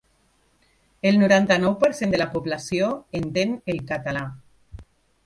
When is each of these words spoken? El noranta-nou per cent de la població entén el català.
El 1.09 1.19
noranta-nou 1.23 1.75
per 1.83 1.89
cent 1.99 2.15
de 2.15 2.21
la 2.21 2.27
població 2.37 2.89
entén 3.21 3.53
el 3.75 3.83
català. 3.93 4.25